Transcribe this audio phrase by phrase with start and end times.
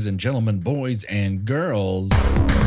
[0.00, 2.08] Ladies and gentlemen, boys and girls,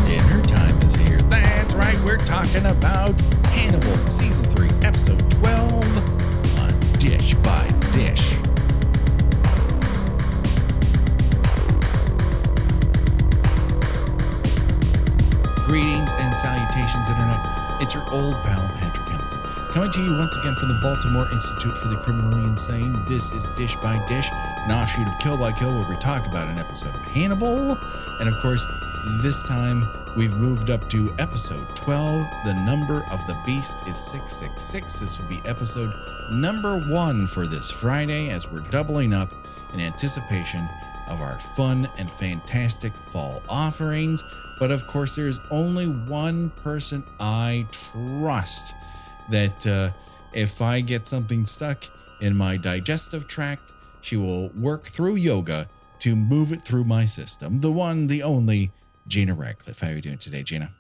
[0.05, 1.17] dinner time is here.
[1.17, 5.73] That's right, we're talking about Hannibal, Season 3, Episode 12
[6.59, 8.38] on Dish by Dish.
[15.65, 17.39] Greetings and salutations, Internet.
[17.81, 19.02] It's your old pal, Patrick
[19.73, 22.95] coming to you once again from the Baltimore Institute for the Criminally Insane.
[23.07, 26.47] This is Dish by Dish, an offshoot of Kill by Kill, where we talk about
[26.47, 27.75] an episode of Hannibal.
[28.19, 28.63] And of course,
[29.23, 32.23] this time we've moved up to episode 12.
[32.45, 34.99] The number of the beast is 666.
[34.99, 35.91] This will be episode
[36.33, 39.31] number one for this Friday as we're doubling up
[39.73, 40.69] in anticipation
[41.08, 44.23] of our fun and fantastic fall offerings.
[44.59, 48.75] But of course, there's only one person I trust
[49.29, 49.89] that uh,
[50.33, 51.85] if I get something stuck
[52.21, 53.71] in my digestive tract,
[54.02, 55.67] she will work through yoga
[55.99, 57.61] to move it through my system.
[57.61, 58.71] The one, the only,
[59.07, 59.80] Gina Radcliffe.
[59.80, 60.71] How are you doing today, Gina?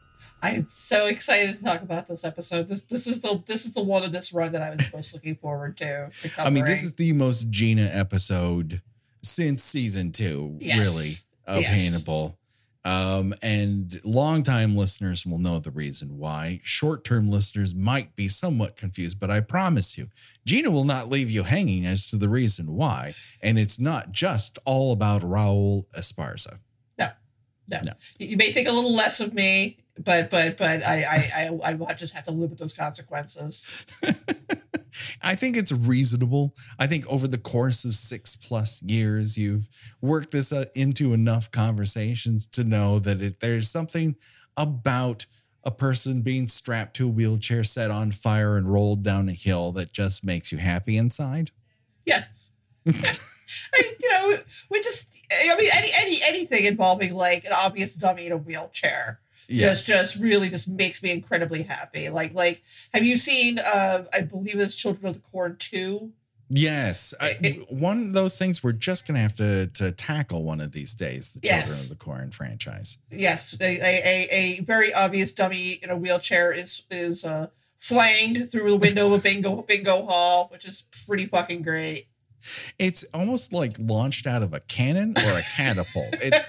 [0.41, 2.67] I am so excited to talk about this episode.
[2.67, 5.13] This this is the this is the one of this run that I was most
[5.13, 6.09] looking forward to.
[6.09, 8.81] to I mean, this is the most Gina episode
[9.21, 10.79] since season two, Yes.
[10.79, 11.13] really,
[11.47, 11.73] of Yes.
[11.73, 12.37] Hannibal.
[12.85, 16.59] Um, and longtime listeners will know the reason why.
[16.63, 20.07] Short term listeners might be somewhat confused, but I promise you,
[20.45, 23.15] Gina will not leave you hanging as to the reason why.
[23.41, 26.59] And it's not just all about Raul Esparza.
[26.97, 27.09] no,
[27.69, 27.93] no, No.
[28.19, 31.73] You may think a little less of me, but but but I I I, I
[31.75, 33.85] will just have to live with those consequences.
[35.21, 36.53] I think it's reasonable.
[36.79, 39.67] I think over the course of six plus years, you've
[40.01, 44.15] worked this uh, into enough conversations to know that it, there's something
[44.55, 45.25] about
[45.63, 49.71] a person being strapped to a wheelchair, set on fire, and rolled down a hill
[49.71, 51.51] that just makes you happy inside.
[52.05, 52.23] Yeah.
[52.87, 52.91] I
[53.81, 54.37] mean, you know,
[54.69, 59.19] we just I mean any any anything involving like an obvious dummy in a wheelchair.
[59.47, 59.85] Yes.
[59.85, 62.09] just just really just makes me incredibly happy.
[62.09, 66.11] Like like have you seen uh I believe it's Children of the Corn 2?
[66.49, 67.13] yes.
[67.19, 70.59] I, It- one of those things we're just going to have to to tackle one
[70.61, 71.33] of these days.
[71.33, 72.97] The Children of the Corn franchise.
[73.09, 78.49] Yes, a, a, a, a very obvious dummy in a wheelchair is is uh flanged
[78.51, 82.07] through the window of a bingo bingo hall, which is pretty fucking great.
[82.79, 86.13] It's almost like launched out of a cannon or a catapult.
[86.21, 86.47] It's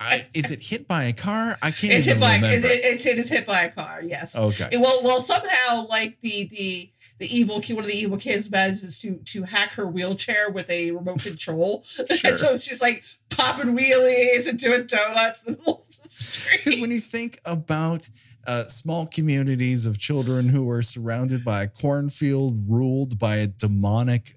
[0.00, 1.56] I, is it hit by a car?
[1.62, 2.68] I can't it's even hit by remember.
[2.68, 4.00] it's, it's, it's hit by a car.
[4.02, 4.38] Yes.
[4.38, 4.68] okay.
[4.72, 8.50] It- well, well, somehow like the the the evil kid, one of the evil kids
[8.50, 12.06] manages to to hack her wheelchair with a remote control, Sure.
[12.24, 16.60] and so she's like popping wheelies and doing donuts in the middle of the street.
[16.64, 18.08] Because when you think about
[18.46, 24.34] uh, small communities of children who are surrounded by a cornfield ruled by a demonic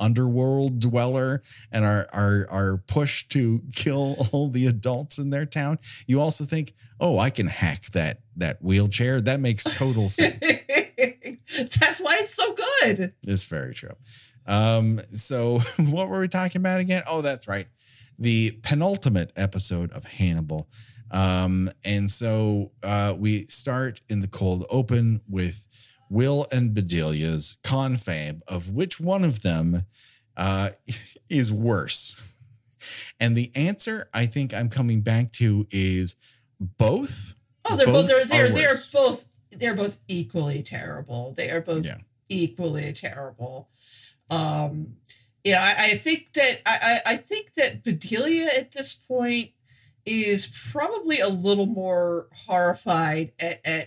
[0.00, 5.78] underworld dweller and are, are are pushed to kill all the adults in their town,
[6.06, 10.40] you also think, "Oh, I can hack that that wheelchair." That makes total sense.
[11.78, 13.14] That's why it's so good.
[13.22, 13.94] It's very true.
[14.46, 17.02] Um, so what were we talking about again?
[17.08, 17.66] Oh, that's right.
[18.18, 20.68] The penultimate episode of Hannibal.
[21.10, 25.66] Um, and so uh, we start in the cold open with
[26.12, 29.84] Will and Bedelia's confab of which one of them
[30.36, 30.68] uh,
[31.30, 32.34] is worse.
[33.18, 36.16] And the answer I think I'm coming back to is
[36.60, 37.34] both.
[37.64, 41.32] Oh, they're both, they're Both they're they're both they're both equally terrible.
[41.36, 41.98] They are both Yeah.
[42.28, 43.70] equally terrible.
[44.28, 44.96] Um,
[45.44, 49.50] you know, I, I think that I, I I think that Bedelia at this point
[50.04, 53.86] is probably a little more horrified at, at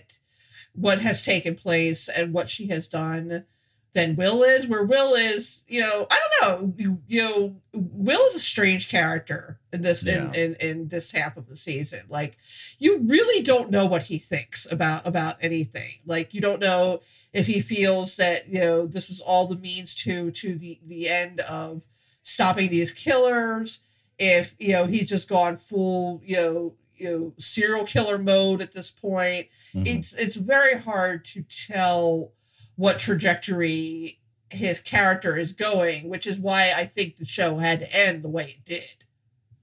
[0.76, 3.44] what has taken place and what she has done
[3.92, 4.66] than Will is.
[4.66, 8.88] Where Will is, you know, I don't know, you, you know, Will is a strange
[8.88, 10.28] character in this Yeah.
[10.32, 12.00] in, in in this half of the season.
[12.08, 12.36] Like,
[12.78, 15.92] you really don't know what he thinks about about anything.
[16.04, 17.00] Like, you don't know
[17.32, 21.08] if he feels that you know this was all the means to to the the
[21.08, 21.82] end of
[22.22, 23.80] stopping these killers
[24.18, 28.72] if you know he's just gone full you know you know serial killer mode at
[28.72, 29.86] this point Mhm.
[29.86, 32.32] it's it's very hard to tell
[32.76, 34.18] what trajectory
[34.50, 38.28] his character is going which is why i think the show had to end the
[38.28, 39.04] way it did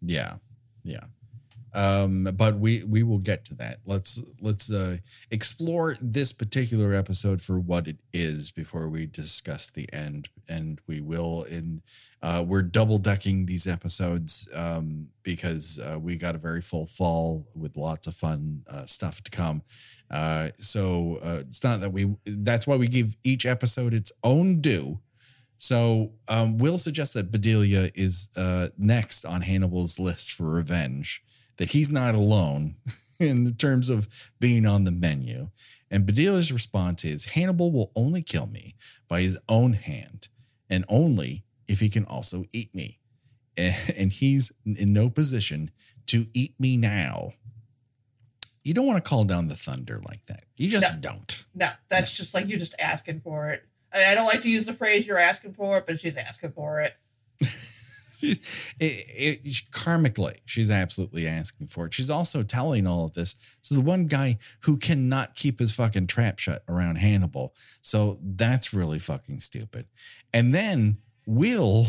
[0.01, 0.35] Yeah,
[0.83, 1.06] yeah.
[1.75, 3.78] Um, but we we will get to that.
[3.86, 4.98] Let's let's uh,
[5.31, 10.30] explore this particular episode for what it is before we discuss the end.
[10.48, 11.81] And we will in
[12.22, 17.48] uh, we're double decking these episodes um, because uh, we got a very full fall
[17.56, 19.64] with lots of fun uh, stuff to come.
[20.10, 24.62] Uh, so uh, it's not that we that's why we give each episode its own
[24.62, 25.00] due
[25.58, 28.30] So um, Will suggest that Bedelia is
[28.78, 31.24] next on Hannibal's list for revenge,
[31.58, 32.76] that he's not alone
[33.20, 35.50] in terms of being on the menu.
[35.92, 38.76] And Bedelia's response is Hannibal will only kill me
[39.08, 40.28] by his own hand,
[40.70, 43.00] and only if he can also eat me.
[43.96, 45.70] And he's in no position
[46.08, 47.34] to eat me now.
[48.64, 50.46] You don't want to call down the thunder like that.
[50.58, 51.00] You just No.
[51.02, 51.46] don't.
[51.54, 53.64] No, that's just like you're just asking for it.
[53.94, 56.54] I, I don't like to use the phrase "you're asking for it," but she's asking
[56.54, 56.94] for it.
[58.24, 61.94] She's, it, it, karmically, she's absolutely asking for it.
[61.94, 63.34] She's also telling all of this
[63.64, 67.54] to the one guy who cannot keep his fucking trap shut around Hannibal.
[67.81, 69.88] So that's really fucking stupid.
[70.34, 71.88] And then Will,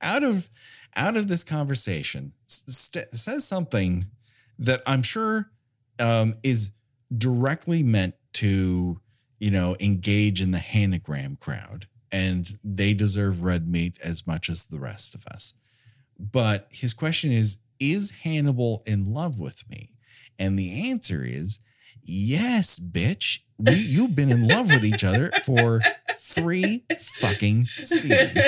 [0.00, 0.48] out of
[0.96, 4.06] out of this conversation, st- says something
[4.58, 5.50] that I'm sure
[5.98, 6.72] um, is
[7.16, 9.00] directly meant to,
[9.38, 11.86] you know, engage in the Hannigram crowd.
[12.12, 15.54] And they deserve red meat as much as the rest of us.
[16.18, 19.90] But his question is Is Hannibal in love with me?
[20.38, 21.60] And the answer is
[22.02, 23.40] yes, bitch.
[23.58, 25.80] We, you've been in love with each other for
[26.18, 28.32] three fucking seasons.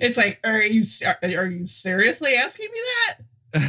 [0.00, 3.18] it's like, are you are, are you seriously asking me that?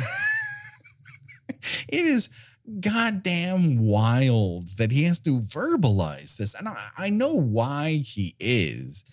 [1.89, 2.29] it is
[2.79, 6.53] goddamn wild that he has to verbalize this.
[6.53, 9.03] And I, I know why he is,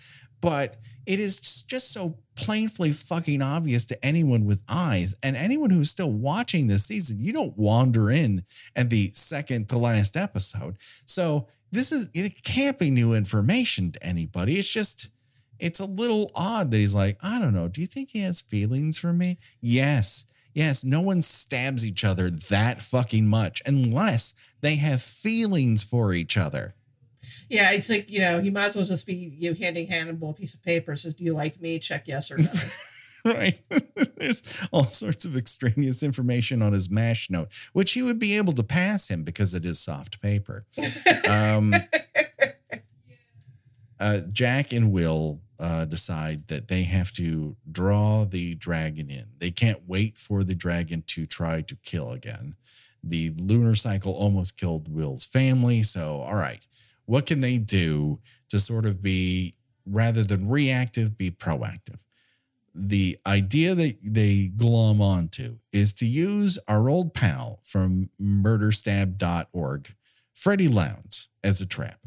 [0.41, 0.77] but
[1.07, 6.13] it is just so plainly fucking obvious to anyone with eyes and anyone who's still
[6.13, 7.21] watching this season.
[7.21, 8.43] You don't wander in
[8.75, 10.77] at the second to last episode.
[11.07, 14.55] So this is, it can't be new information to anybody.
[14.55, 15.11] It's just,
[15.59, 17.69] it's a little odd that he's like, I don't know.
[17.69, 19.39] Do you think he has feelings for me?
[19.61, 20.27] Yes.
[20.57, 24.33] Yes, no one stabs each other that fucking much unless
[24.63, 26.75] they have feelings for each other.
[27.51, 30.31] Yeah, it's like you know he might as well just be you know, handing Hannibal
[30.31, 32.49] a piece of paper says, "Do you like me?" Check yes or no.
[33.35, 33.61] right?
[34.17, 38.55] There's all sorts of extraneous information on his mash note, which he would be able
[38.55, 40.65] to pass him because it is soft paper.
[41.29, 41.75] Um,
[43.99, 49.27] uh, Jack and Will uh, decide that they have to draw the dragon in.
[49.39, 52.57] They can't wait for the dragon to try to kill again.
[53.03, 55.83] The lunar cycle almost killed Will's family.
[55.83, 56.67] So, all right,
[57.05, 58.19] what can they do
[58.49, 59.55] to sort of be,
[59.87, 62.01] rather than reactive, be proactive?
[62.75, 69.95] The idea that they glom onto is to use our old pal from murderstab.org,
[70.35, 72.01] Freddie Lounds, as a trap.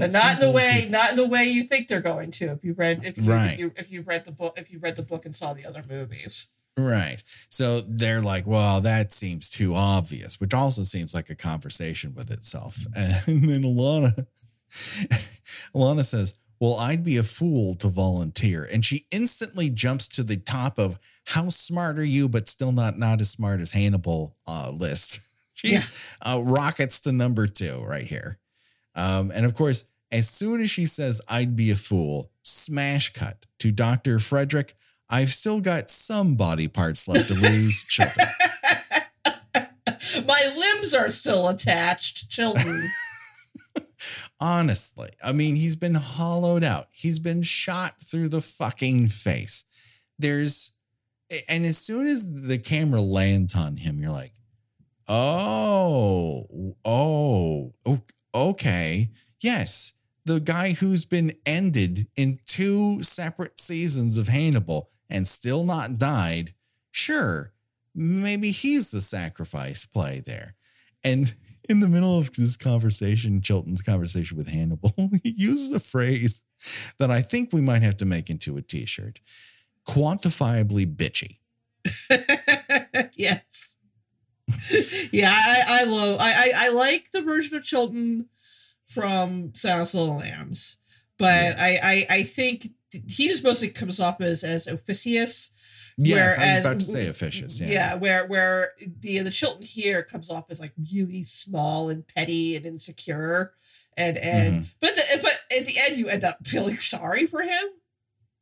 [0.00, 2.46] But it not in the way not in the way you think they're going to.
[2.46, 3.52] If you read if you, Right.
[3.52, 5.64] if you if you read the book if you read the book and saw the
[5.66, 6.48] other movies.
[6.76, 7.22] Right.
[7.48, 12.32] So they're like, well, that seems too obvious, which also seems like a conversation with
[12.32, 12.78] itself.
[12.96, 14.26] And then Alana,
[15.72, 18.66] Alana says, well, I'd be a fool to volunteer.
[18.72, 22.98] And she instantly jumps to the top of how smart are you, but still not
[22.98, 25.20] not as smart as Hannibal uh, list.
[25.54, 28.38] She's uh, rockets to number two right here.
[28.96, 33.46] Um, and of course, as soon as she says, I'd be a fool, smash cut
[33.58, 34.20] to Dr.
[34.20, 34.74] Frederick.
[35.10, 37.82] I've still got some body parts left to lose.
[37.88, 38.28] Chilton.
[40.24, 42.80] My limbs are still attached, children.
[44.40, 46.86] Honestly, I mean, he's been hollowed out.
[46.94, 49.64] He's been shot through the fucking face.
[50.16, 50.74] There's,
[51.48, 54.34] and as soon as the camera lands on him, you're like,
[55.08, 57.72] oh, oh,
[58.32, 59.08] okay.
[59.40, 59.94] Yes,
[60.24, 66.54] the guy who's been ended in two separate seasons of Hannibal and still not died.
[66.90, 67.52] Sure,
[67.94, 70.54] maybe he's the sacrifice play there.
[71.02, 71.34] And
[71.68, 76.42] in the middle of this conversation, Chilton's conversation with Hannibal, he uses a phrase
[76.98, 79.20] that I think we might have to make into a t shirt
[79.86, 81.38] quantifiably bitchy.
[83.14, 83.42] yes.
[85.12, 88.26] yeah, I, I love I, I I like the version of Chilton
[88.88, 90.76] from Silence of the Lambs,
[91.18, 95.50] but I, I I think he just mostly comes off as as officious.
[95.96, 97.60] Yes, I was about to say officious.
[97.60, 97.68] Yeah.
[97.68, 102.56] Yeah, where where the the Chilton here comes off as like really small and petty
[102.56, 103.54] and insecure,
[103.96, 104.64] and and Mm-hmm.
[104.80, 107.64] but the, but at the end you end up feeling sorry for him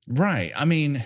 [0.09, 0.51] Right.
[0.57, 0.99] I mean,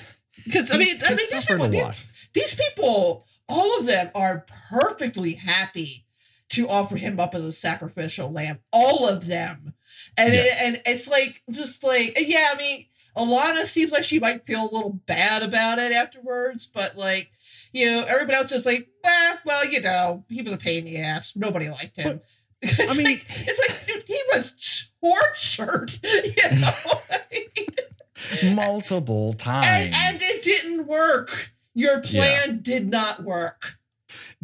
[0.45, 4.47] because I mean I mean these people, a these- these people, all of them are
[4.71, 6.06] perfectly happy
[6.51, 8.59] to offer him up as a sacrificial lamb.
[8.73, 9.75] All of them.
[10.17, 10.47] And Yes.
[10.61, 12.87] it, and it's like just like yeah, I mean,
[13.17, 17.31] Alana seems like she might feel a little bad about it afterwards, but like,
[17.73, 20.85] you know, everybody else is like, well, well, you know, he was a pain in
[20.85, 21.35] the ass.
[21.37, 22.21] Nobody liked him.
[22.63, 25.93] It's I mean- like, it's like dude, he was tortured.
[26.03, 29.67] You know, multiple times.
[29.67, 31.51] And, and it didn't work.
[31.75, 32.57] Your plan yeah.
[32.63, 33.76] did not work.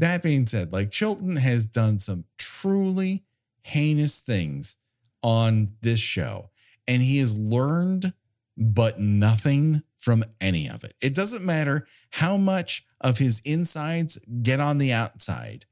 [0.03, 3.23] That being said, like Chilton has done some truly
[3.63, 4.77] heinous things
[5.23, 6.51] on this show,
[6.89, 8.13] and he has learned
[8.57, 10.95] but nothing from any of it.
[11.01, 15.67] It doesn't matter how much of his insides get on the outside.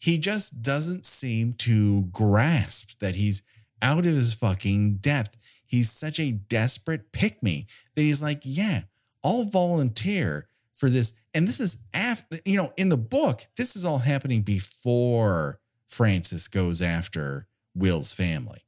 [0.00, 3.42] He just doesn't seem to grasp that he's
[3.80, 5.36] out of his fucking depth.
[5.68, 8.80] He's such a desperate pick me that he's like, yeah,
[9.22, 11.12] I'll volunteer for this.
[11.36, 16.48] And this is after, you know, in the book, this is all happening before Francis
[16.48, 18.60] goes after Will's family.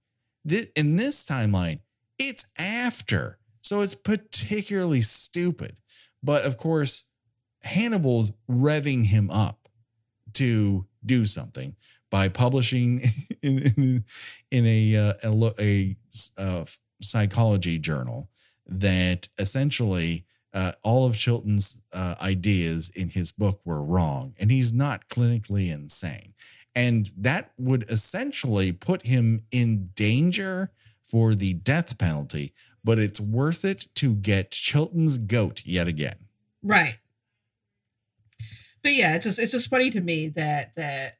[0.44, 1.80] This, in this timeline,
[2.18, 3.38] it's after.
[3.62, 5.76] So it's particularly stupid.
[6.22, 7.04] But of course,
[7.64, 9.70] Hannibal's revving him up
[10.34, 11.75] to do something
[12.10, 13.00] by publishing
[13.42, 14.04] in, in,
[14.50, 15.96] in a, uh, a, a,
[16.37, 16.64] uh,
[17.00, 18.28] psychology journal
[18.66, 24.73] that essentially uh, all of Chilton's uh, ideas in his book were wrong, and he's
[24.73, 26.35] not clinically insane.
[26.75, 30.71] And that would essentially put him in danger
[31.02, 32.52] for the death penalty,
[32.85, 36.17] but it's worth it to get Chilton's goat yet again.
[36.62, 36.99] Right.
[38.83, 41.17] But yeah, it's just it's just funny to me that that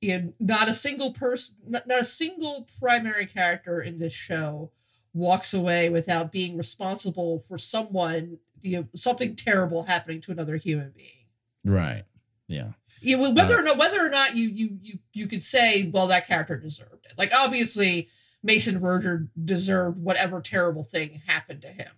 [0.00, 4.70] you know not a single person not, not a single primary character in this show
[5.12, 10.92] walks away without being responsible for someone you know something terrible happening to another human
[10.96, 11.26] being.
[11.64, 12.02] Right.
[12.48, 12.72] Yeah.
[13.00, 15.90] You know, whether uh, or not whether or not you you you you could say
[15.92, 17.14] well that character deserved it.
[17.18, 18.08] Like obviously
[18.42, 21.90] mason verger deserved whatever terrible thing happened to him.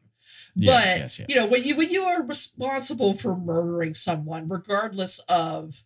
[0.54, 1.28] Yes, but yes, yes.
[1.28, 5.85] you know when you when you are responsible for murdering someone regardless of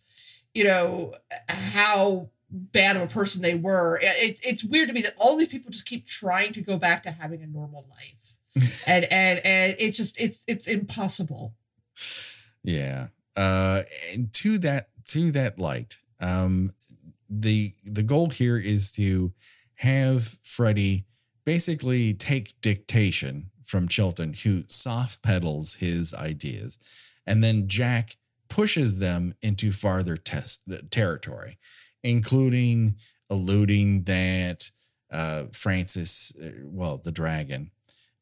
[0.53, 1.13] you know
[1.47, 3.99] how bad of a person they were.
[4.01, 7.03] It, it's weird to me that all these people just keep trying to go back
[7.03, 8.35] to having a normal life,
[8.87, 11.53] and and and it just it's it's impossible.
[12.63, 13.07] Yeah.
[13.35, 16.71] Uh, and to that to that light, um,
[17.29, 19.31] the the goal here is to
[19.75, 21.05] have Freddie
[21.45, 26.77] basically take dictation from Chilton, who soft pedals his ideas,
[27.25, 28.17] and then Jack
[28.49, 31.57] pushes them into farther test territory
[32.03, 32.95] including
[33.29, 34.71] alluding that
[35.11, 37.71] uh, Francis, uh, well, the dragon,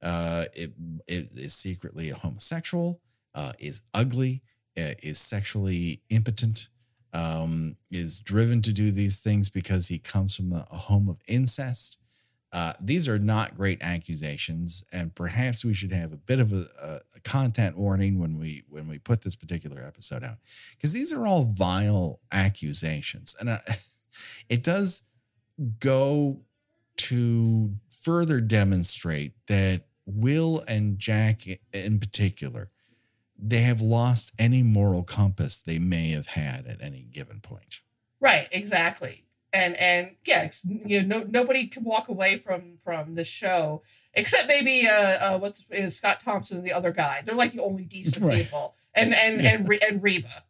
[0.01, 0.72] uh, it,
[1.08, 3.01] it is secretly a homosexual,
[3.36, 4.41] uh, is ugly,
[4.77, 6.70] uh, is sexually impotent,
[7.13, 11.98] um, is driven to do these things because he comes from a home of incest.
[12.51, 16.65] Uh, these are not great accusations, and perhaps we should have a bit of a,
[16.82, 20.38] a content warning when we when we put this particular episode out,
[20.72, 23.58] because these are all vile accusations, and uh,
[24.50, 25.03] it does
[25.79, 26.41] go
[26.98, 31.42] to further demonstrate that Will and Jack,
[31.74, 32.70] in particular,
[33.38, 37.80] they have lost any moral compass they may have had at any given point.
[38.20, 39.24] Right, exactly
[39.54, 40.50] and and yeah,
[40.86, 43.82] you know, no, nobody can walk away from from the show
[44.13, 47.22] except maybe uh, uh what's is Scott Thompson and the other guy.
[47.24, 48.44] They're like the only decent right.
[48.44, 49.56] people, and and yeah.
[49.56, 50.44] and and Reba.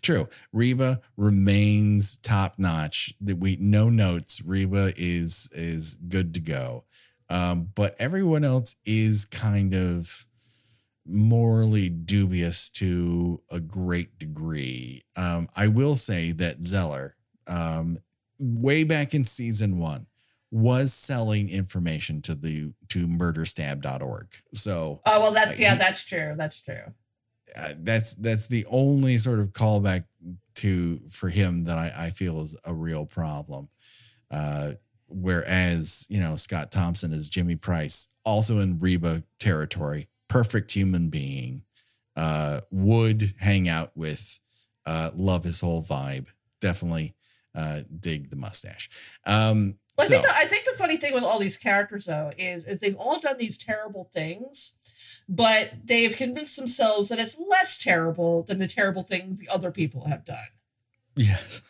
[0.00, 3.14] True, Reba remains top notch.
[3.20, 4.42] That we no notes.
[4.44, 6.84] Reba is is good to go,
[7.28, 10.26] um, but everyone else is kind of
[11.06, 15.02] morally dubious to a great degree.
[15.16, 17.16] Um, I will say that Zeller,
[17.46, 17.98] um,
[18.38, 20.06] way back in season one
[20.50, 24.26] was selling information to the to murderstab.org.
[24.54, 26.34] So Oh well that's uh, yeah, he, that's true.
[26.36, 26.94] That's true.
[27.56, 30.04] Uh, that's that's the only sort of callback
[30.56, 33.68] to for him that I, I feel is a real problem.
[34.30, 34.72] Uh,
[35.08, 41.62] whereas, you know, Scott Thompson is Jimmy Price, also in Reba territory, perfect human being,
[42.16, 44.40] uh, would hang out with,
[44.84, 46.28] uh, love his whole vibe.
[46.60, 47.14] Definitely
[47.54, 48.88] uh, dig the mustache.
[49.24, 52.30] Um, well, I think the, I think the funny thing with all these characters though
[52.36, 54.72] is is they've all done these terrible things,
[55.28, 60.06] but they've convinced themselves that it's less terrible than the terrible things the other people
[60.06, 60.36] have done.
[61.16, 61.62] Yes.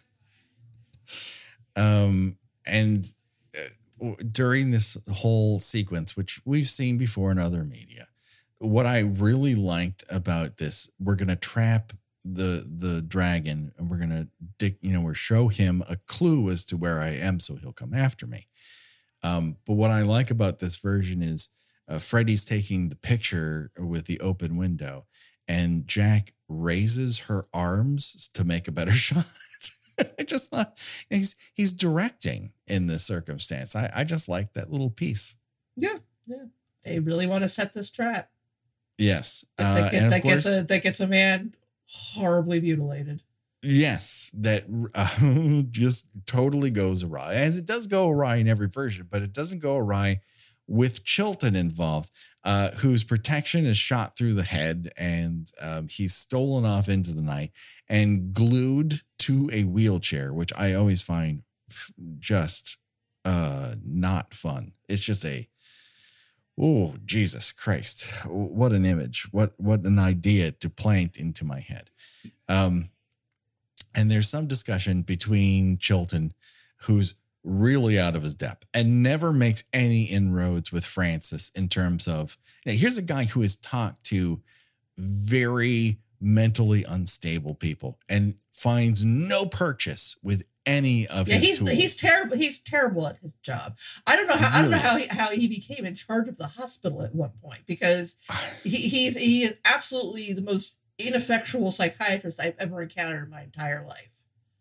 [1.77, 3.05] Um, and
[4.33, 8.07] during this whole sequence, which we've seen before in other media,
[8.59, 11.93] what I really liked about this, we're to trap
[12.35, 16.65] the the dragon and we're gonna dick you know we're show him a clue as
[16.65, 18.49] to where i am so he'll come after me.
[19.23, 21.49] Um, but what i like about this version is
[21.89, 25.07] uh, freddy's taking the picture with the open window
[25.47, 29.25] and jack raises her arms to make a better shot
[30.19, 30.79] i just thought
[31.11, 35.37] he's he's directing in this circumstance i i just like that little piece
[35.77, 36.45] yeah yeah
[36.85, 38.31] they really want to set this trap.
[38.97, 39.45] Yes.
[39.59, 41.55] That, Uh, that, get- and that of course, gets a that gets a man
[41.89, 43.23] horribly mutilated.
[43.63, 49.09] yes, that uh, just totally goes awry, as it does go awry in every version,
[49.11, 50.21] but it doesn't go awry
[50.69, 52.11] with Chilton involved,
[52.45, 57.23] uh, whose protection is shot through the head and um, he's stolen off into the
[57.23, 57.51] night
[57.89, 61.43] and glued to a wheelchair, which I always find
[62.19, 62.77] just
[63.25, 64.73] uh, not fun.
[64.89, 65.49] It's just a
[66.59, 68.07] Oh, Jesus Christ.
[68.27, 69.29] What an image.
[69.31, 71.91] What what an idea to plant into my head.
[72.49, 72.87] Um
[73.95, 76.33] and there's some discussion between Chilton
[76.83, 77.15] who's
[77.45, 82.37] really out of his depth and never makes any inroads with Francis in terms of
[82.65, 84.41] here's a guy who has talked to
[84.99, 91.71] very mentally unstable people and finds no purchase with any of Yeah, his he's tools.
[91.71, 92.37] he's terrible.
[92.37, 93.77] He's terrible at his job.
[94.07, 96.27] I don't know how I don't know really how he, how he became in charge
[96.29, 98.17] of the hospital at one point because
[98.65, 103.85] he, he's he is absolutely the most ineffectual psychiatrist I've ever encountered in my entire
[103.87, 104.09] life.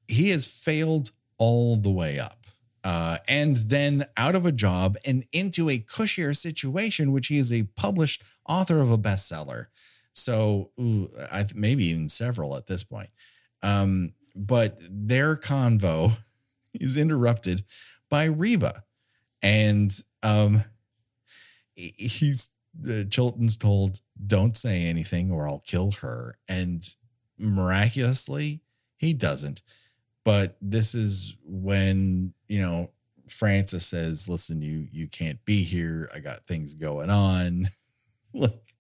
[0.08, 2.38] he has failed all the way up.
[2.84, 7.52] Uh, and then out of a job and into a cushier situation, which he is
[7.52, 9.66] a published author of a bestseller.
[10.16, 13.10] So ooh, I maybe even several at this point.
[13.64, 16.14] Um, but their convo
[16.74, 17.64] is interrupted
[18.10, 18.84] by Reba,
[19.44, 19.92] and
[20.24, 20.64] um,
[21.76, 22.50] he- he's
[22.90, 26.84] uh, Chilton's told, "Don't say anything, or I'll kill her." And
[27.38, 28.62] miraculously,
[28.98, 29.62] he doesn't.
[30.26, 32.92] But this is when you know
[33.30, 36.10] Francis says, "Listen, you you can't be here.
[36.14, 37.64] I got things going on.
[38.34, 38.75] like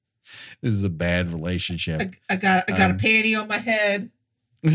[0.61, 3.57] this is a bad relationship." I, I got I got Um, a panty on my
[3.57, 4.11] head.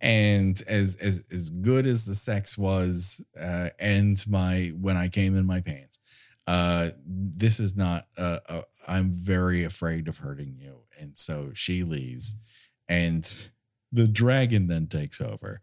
[0.00, 5.36] and as as as good as the sex was uh and my when i came
[5.36, 5.98] in my pants
[6.46, 11.82] uh this is not uh, uh i'm very afraid of hurting you and so she
[11.82, 12.36] leaves
[12.88, 13.50] and
[13.90, 15.62] the dragon then takes over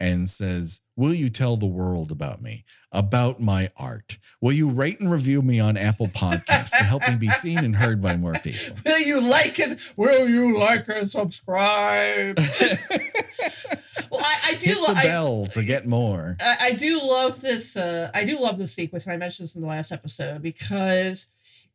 [0.00, 5.00] and says will you tell the world about me about my art will you rate
[5.00, 8.34] and review me on apple podcasts to help me be seen and heard by more
[8.34, 9.80] people Will you like it?
[9.96, 12.38] Will you like and subscribe?
[14.10, 14.66] well, I, I do.
[14.66, 17.76] hit lo- the I, bell to get more I, I do love this.
[17.76, 21.26] Uh, I do love this sequence, and I mentioned this in the last episode because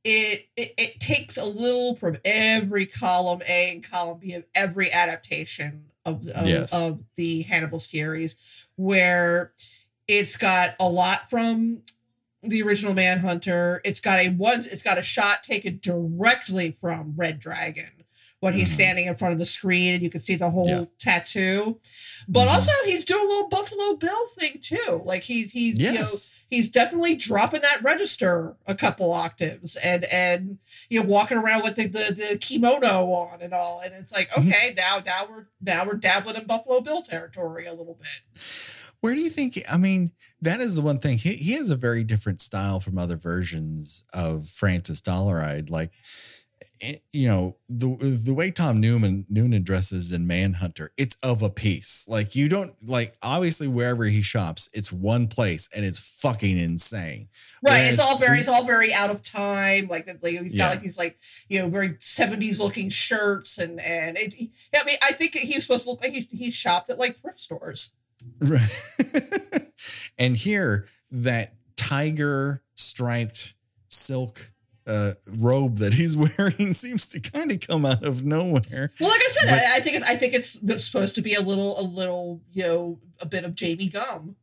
[0.03, 4.91] it, it it takes a little from every column A and column B of every
[4.91, 6.73] adaptation of the, of, Yes.
[6.73, 8.35] of the Hannibal series,
[8.75, 9.53] where
[10.07, 11.81] it's got a lot from
[12.41, 13.81] the original Manhunter.
[13.83, 14.65] It's got a one.
[14.71, 17.91] It's got a shot taken directly from Red Dragon
[18.39, 18.73] when he's Mhm.
[18.73, 20.85] standing in front of the screen, and you can see the whole Yeah.
[20.97, 21.79] tattoo.
[22.31, 22.51] But Mhm.
[22.53, 25.01] also, he's doing a little Buffalo Bill thing too.
[25.03, 26.05] Like he's he's you know
[26.47, 31.75] he's definitely dropping that register a couple octaves and and you know walking around with
[31.75, 34.47] the, the the kimono on and all and it's like Mhm.
[34.47, 38.21] okay now now we're now we're dabbling in buffalo bill territory a little bit
[39.01, 39.57] Where do you think?
[39.71, 40.11] I mean,
[40.41, 41.17] that is the one thing.
[41.19, 45.69] He, he has a very different style from other versions of Francis Dolarhyde.
[45.69, 45.91] Like,
[46.81, 51.49] Eh, you know, the the way Tom Newman Noonan dresses in Manhunter, it's of a
[51.49, 52.05] piece.
[52.07, 57.27] Like, you don't like obviously wherever he shops, it's one place and it's fucking insane.
[57.65, 60.53] right Whereas it's all very we- it's all very out of time like like he's
[60.53, 60.65] Yeah.
[60.65, 61.17] got like these like
[61.49, 64.33] you know very 70s looking shirts and and it,
[64.75, 67.15] i mean i think he was supposed to look like he, he shopped at like
[67.15, 67.93] thrift stores
[68.39, 68.69] Right.
[70.19, 73.55] and here, that tiger striped
[73.87, 74.51] silk
[74.89, 78.91] uh, robe that he's wearing seems to kind of come out of nowhere.
[78.99, 81.35] well like i said But- I, I think it's, i think it's supposed to be
[81.35, 84.35] a little a little you know a bit of jamie gum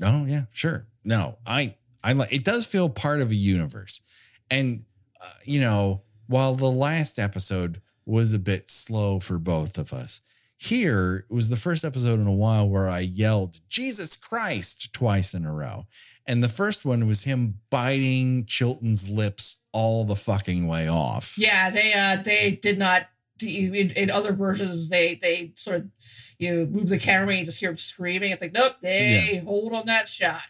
[0.00, 0.86] Oh yeah, sure.
[1.04, 1.74] No, I
[2.04, 4.00] I like it does feel part of a universe.
[4.48, 4.84] And
[5.20, 10.20] uh, you know, while the last episode was a bit slow for both of us,
[10.58, 15.32] here it was the first episode in a while where I yelled Jesus Christ twice
[15.32, 15.86] in a row.
[16.26, 21.36] And the first one was him biting Chilton's lips all the fucking way off.
[21.38, 23.06] Yeah, they uh they did not
[23.40, 25.86] in, in other versions they they sort of
[26.40, 28.32] you move the camera and you just hear them screaming.
[28.32, 30.42] It's like nope, they hold on that shot.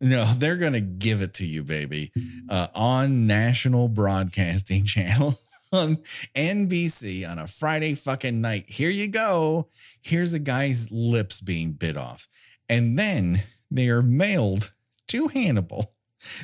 [0.00, 2.12] No, they're gonna give it to you, baby,
[2.50, 5.34] uh, on national broadcasting channel
[5.72, 5.96] on
[6.34, 8.64] NBC on a Friday fucking night.
[8.68, 9.68] Here you go.
[10.02, 12.28] Here's a guy's lips being bit off,
[12.68, 13.36] and then
[13.70, 14.72] they are mailed
[15.08, 15.92] to Hannibal.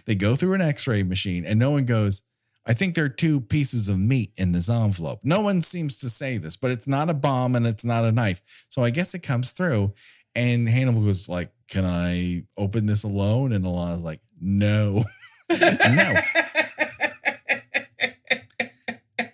[0.06, 2.22] They go through an X-ray machine, and no one goes.
[2.66, 5.20] I think there are two pieces of meat in this envelope.
[5.22, 8.12] No one seems to say this, but it's not a bomb and it's not a
[8.12, 8.40] knife.
[8.70, 9.92] So I guess it comes through.
[10.34, 15.04] And Hannibal goes like, "Can I open this alone?" And Alana's like, "No."
[15.50, 16.14] no.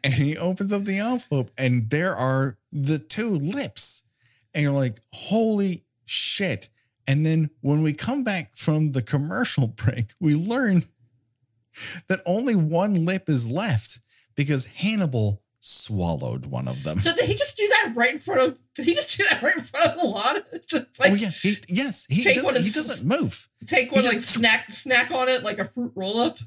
[0.03, 4.03] And he opens up the envelope, and there are the two lips.
[4.55, 6.69] And you're like, holy shit.
[7.07, 10.83] And then when we come back from the commercial break, we learn
[12.09, 14.01] that only one lip is left
[14.35, 16.99] because Hannibal swallowed one of them.
[16.99, 18.59] So did he just do that right in front of?
[18.75, 20.01] Did he just do that right in front of?
[20.67, 22.65] Just like oh yeah, he, yes, he doesn't.
[22.65, 25.93] He doesn't move take one he like just- snack snack on it like a fruit
[25.95, 26.39] roll up.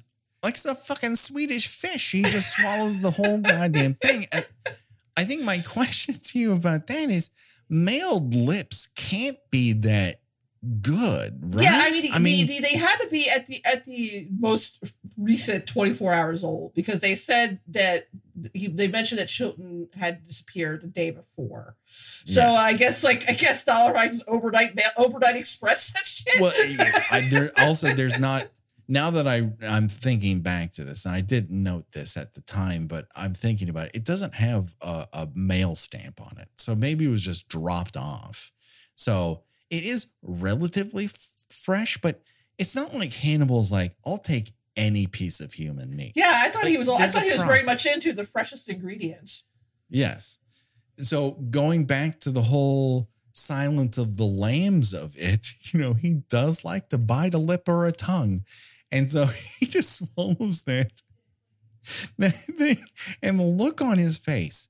[0.44, 2.12] Like it's a fucking Swedish fish.
[2.12, 4.26] He just swallows the whole goddamn thing.
[4.34, 4.46] And
[5.16, 7.30] I think my question to you about that is,
[7.70, 10.20] mailed lips can't be that
[10.82, 11.64] good, right?
[11.64, 14.84] Yeah, I mean, I they, they had to be at the at the most
[15.18, 18.08] recent 24 hours old because they said that
[18.54, 21.76] he, they mentioned that Chilton had disappeared the day before.
[22.26, 22.60] So Yes.
[22.60, 26.42] I guess like I guess Dolarhyde's overnight overnight express that shit.
[26.42, 26.54] well,
[27.12, 28.48] I, there also there's not
[28.88, 32.42] now that I I'm thinking back to this, and I didn't note this at the
[32.42, 33.96] time, but I'm thinking about it.
[33.96, 37.98] It doesn't have a, a mail stamp on it, so maybe it was just dropped
[37.98, 38.52] off.
[38.96, 42.22] So it is relatively f- fresh, but
[42.58, 46.14] it's not like Hannibal's like I'll take any piece of human meat.
[46.16, 46.90] yeah, I thought he like, was.
[46.90, 49.44] I thought he was very much into the freshest ingredients.
[49.90, 50.40] Yes.
[50.98, 56.16] So going back to the whole silence of the lambs of it, you know, he
[56.30, 58.44] does like to bite a lip or a tongue.
[58.94, 59.26] And so
[59.60, 61.02] he just swallows that,
[62.18, 62.78] that thing.
[63.22, 64.70] And the look on his face,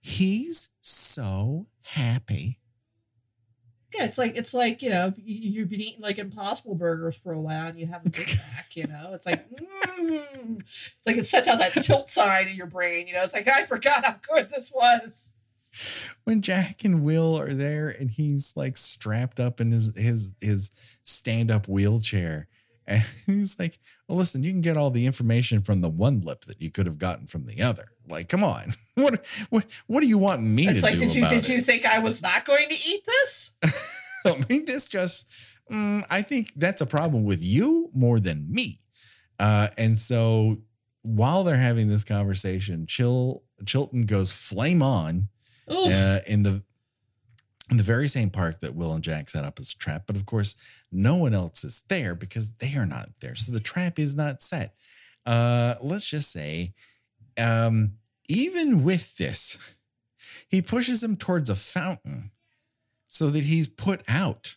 [0.00, 2.58] he's so happy.
[3.94, 7.32] Yeah, it's like it's like you know you- you've been eating like Impossible burgers for
[7.32, 8.74] a while and you have a Big Mac.
[8.74, 10.56] You know, it's like mm.
[10.58, 13.06] it's like it sets out that tilt sign in your brain.
[13.06, 15.34] You know, it's like I forgot how good this was.
[16.24, 20.70] When Jack and Will are there and he's like strapped up in his his his
[21.04, 22.48] stand-up wheelchair.
[22.94, 23.02] And
[23.38, 23.78] he's like,
[24.08, 26.86] Well, listen, you can get all the information from the one lip that you could
[26.86, 27.84] have gotten from the other.
[28.08, 28.72] Like, come on.
[28.94, 31.48] What what what do you want me It's to like, do did you did it?
[31.48, 33.52] you think I was not going to eat this?
[34.26, 35.28] I mean, this just,
[35.72, 38.80] mm, I think that's a problem with you more than me.
[39.40, 40.58] Uh, and so
[41.00, 45.28] while they're having this conversation, Chil, Chilton goes flame on
[45.68, 46.62] uh, in the
[47.76, 50.04] the very same park that Will and Jack set up as a trap.
[50.06, 50.56] But of course,
[50.90, 53.34] no one else is there because they are not there.
[53.34, 54.74] So the trap is not set.
[55.24, 56.74] Uh, let's just say,
[57.38, 57.92] um,
[58.28, 59.58] even with this,
[60.48, 62.30] he pushes him towards a fountain
[63.06, 64.56] so that he's put out.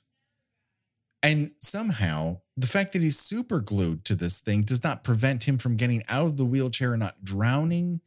[1.21, 5.57] And somehow, the fact that he's super glued to this thing does not prevent him
[5.57, 8.01] from getting out of the wheelchair and not drowning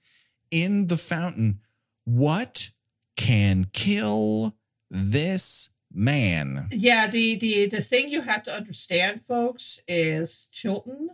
[0.51, 1.61] in the fountain.
[2.05, 2.71] What
[3.16, 4.57] can kill
[4.90, 6.68] this man?
[6.70, 11.11] Yeah, the the the thing you have to understand, folks, is Chilton.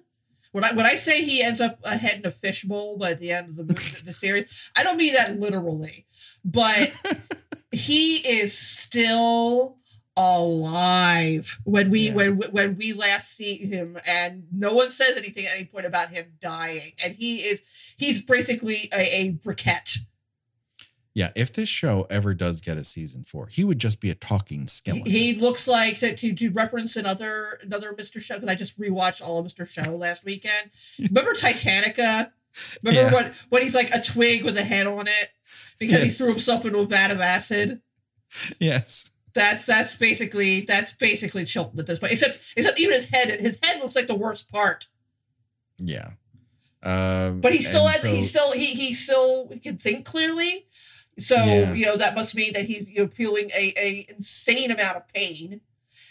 [0.53, 3.49] When I when I say he ends up ahead in a fishbowl by the end
[3.51, 6.07] of the movie, the series, I don't mean that literally,
[6.45, 7.01] but
[7.73, 9.79] he is still
[10.17, 12.15] alive when we Yeah.
[12.15, 16.11] when when we last see him, and no one says anything at any point about
[16.11, 17.63] him dying, and he is
[17.97, 19.99] he's basically a, a briquette.
[21.15, 24.15] Yeah, if this show ever does get a season four, he would just be a
[24.17, 25.09] talking skeleton.
[25.09, 28.21] he looks like to, to to reference another another Mr.
[28.21, 29.69] Show because I just rewatched all of Mr.
[29.69, 30.71] Show last weekend.
[30.99, 32.33] Remember Titanica?
[32.83, 33.15] Remember Yeah.
[33.15, 35.29] when when he's like a twig with a head on it
[35.79, 37.81] because he threw himself into a vat of acid.
[38.59, 39.09] yes.
[39.35, 42.13] That's that's basically that's basically Chilton at this point.
[42.13, 44.87] Except except even his head his head looks like the worst part.
[45.79, 46.11] Yeah.
[46.83, 50.67] Um, But he still has so- he still he he still can think clearly.
[51.19, 51.73] So Yeah.
[51.73, 55.09] you know that must mean that he's you know feeling a, a insane amount of
[55.09, 55.61] pain.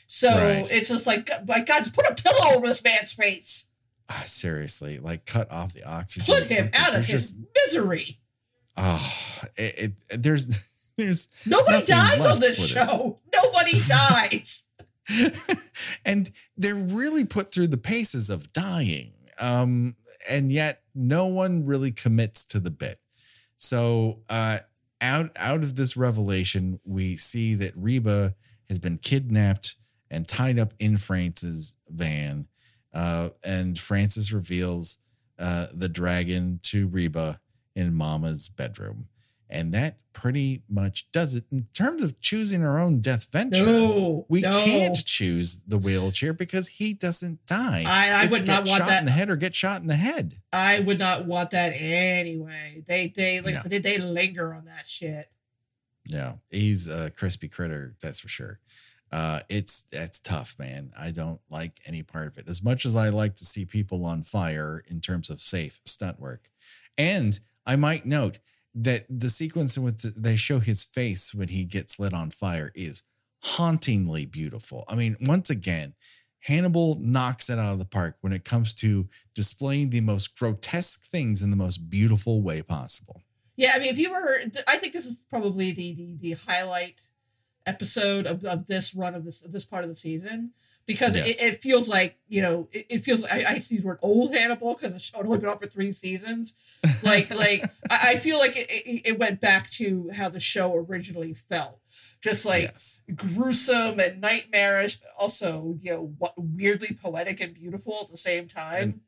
[0.07, 0.67] So Right.
[0.71, 3.65] it's just like my God, just put a pillow over this man's face.
[4.09, 6.25] Ah, seriously, like cut off the oxygen.
[6.35, 8.19] Put him out of his just misery.
[8.77, 12.89] oh, it, it there's there's Nobody dies on this for this.
[12.89, 13.19] show.
[13.33, 14.63] Nobody dies.
[16.05, 19.11] and they're really put through the paces of dying.
[19.39, 19.95] Um,
[20.29, 22.99] and yet no one really commits to the bit.
[23.57, 24.59] So uh
[25.03, 28.33] out out of this revelation, we see that Reba
[28.69, 29.75] has been kidnapped
[30.09, 32.47] and tied up in France's van.
[32.93, 34.99] Uh, and Francis reveals
[35.37, 37.39] uh, the dragon to Reba
[37.75, 39.07] in Mama's bedroom.
[39.53, 43.65] And that pretty much does it in terms of choosing our own death venture.
[43.65, 44.63] No, We no.
[44.65, 47.83] can't choose the wheelchair because he doesn't die.
[47.87, 48.99] I, I would not want shot that.
[48.99, 50.35] in the head or get shot in the head.
[50.51, 52.83] I would not want that anyway.
[52.87, 53.61] They they like Yeah.
[53.61, 55.27] said, they, they linger on that shit.
[56.05, 58.59] Yeah, he's a crispy critter, that's for sure.
[59.11, 60.89] Uh, it's it's tough, man.
[60.99, 64.03] I don't like any part of it as much as I like to see people
[64.05, 66.49] on fire in terms of safe stunt work.
[66.97, 68.39] And I might note
[68.75, 72.71] that the sequence in which they show his face when he gets lit on fire
[72.73, 73.03] is
[73.43, 74.83] hauntingly beautiful.
[74.87, 75.93] I mean, once again,
[76.43, 81.03] Hannibal knocks it out of the park when it comes to displaying the most grotesque
[81.03, 83.21] things in the most beautiful way possible.
[83.55, 87.07] Yeah, I mean, if you were, I think this is probably the the, the highlight
[87.65, 90.51] episode of, of this run of this of this part of the season
[90.85, 91.41] because yes.
[91.41, 93.99] it, it, feels like you know it, it feels like I, I see the word
[94.01, 96.55] old Hannibal because the show had only been on for three seasons.
[97.03, 101.35] Like like I, I, feel like it, it, went back to how the show originally
[101.49, 101.79] felt,
[102.21, 103.01] just like yes.
[103.15, 108.47] gruesome and nightmarish, but also you know what, weirdly poetic and beautiful at the same
[108.47, 108.83] time.
[108.83, 108.99] And,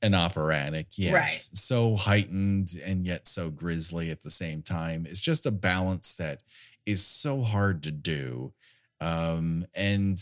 [0.00, 1.12] and operatic, yes.
[1.12, 1.58] Right.
[1.58, 5.06] So heightened and yet so grisly at the same time.
[5.06, 6.42] It's just a balance that
[6.86, 8.52] is so hard to do.
[9.00, 10.18] Um, and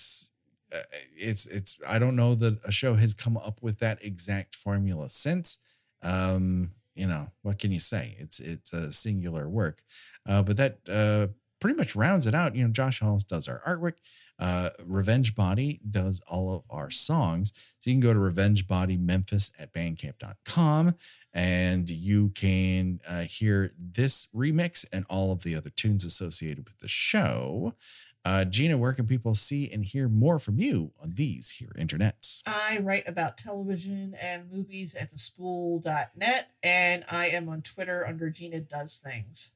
[1.16, 5.08] it's it's I don't know that a show has come up with that exact formula
[5.08, 5.58] since.
[6.02, 8.16] Um, you know what can you say?
[8.18, 9.82] It's it's a singular work,
[10.28, 11.28] uh, but that uh,
[11.60, 12.54] pretty much rounds it out.
[12.54, 13.94] You know, Josh Hollis does our artwork.
[14.38, 17.52] Uh, Revenge Body does all of our songs.
[17.78, 20.94] So you can go to Revenge Body Memphis at bandcamp.com
[21.32, 26.78] and you can uh, hear this remix and all of the other tunes associated with
[26.78, 27.74] the show.
[28.26, 32.42] Uh, Gina, where can people see and hear more from you on these here internets?
[32.44, 38.58] I write about television and movies at thespool.net, and I am on Twitter under Gina
[38.58, 39.52] Does Things.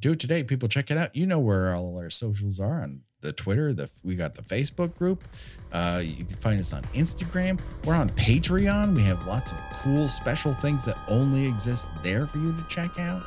[0.00, 0.70] Do it today, people.
[0.70, 1.14] Check it out.
[1.14, 3.74] You know where all our socials are on the Twitter.
[3.74, 5.24] The we got the Facebook group.
[5.70, 7.60] Uh, you can find us on Instagram.
[7.84, 8.94] We're on Patreon.
[8.96, 12.98] We have lots of cool special things that only exist there for you to check
[12.98, 13.22] out.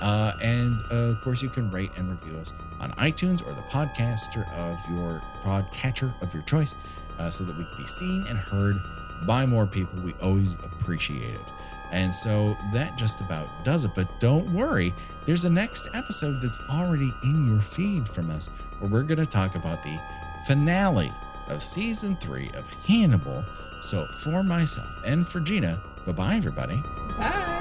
[0.00, 3.62] Uh, and uh, of course, you can rate and review us on iTunes or the
[3.62, 6.74] podcaster of your podcatcher of your choice
[7.18, 8.76] uh, so that we can be seen and heard
[9.26, 10.00] by more people.
[10.00, 11.40] We always appreciate it.
[11.92, 13.92] And so that just about does it.
[13.94, 14.92] But don't worry,
[15.26, 18.48] there's a next episode that's already in your feed from us
[18.80, 20.00] where we're going to talk about the
[20.46, 21.12] finale
[21.48, 23.44] of season three of Hannibal.
[23.80, 26.82] So for myself and for Gina, bye bye, everybody.
[27.16, 27.53] Bye.